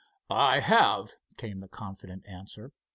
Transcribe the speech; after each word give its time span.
"I 0.31 0.61
have," 0.61 1.11
came 1.37 1.59
the 1.59 1.67
confident 1.67 2.27
answer. 2.27 2.71